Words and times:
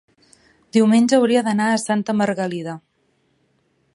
Diumenge 0.77 1.15
hauria 1.19 1.43
d'anar 1.49 1.69
a 1.75 1.83
Santa 1.83 2.17
Margalida. 2.23 2.75